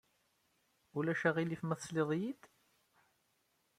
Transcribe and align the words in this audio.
Ulac 0.97 1.21
aɣilif 1.29 1.61
ma 1.63 1.75
tesliḍ-iyi-d? 1.79 2.41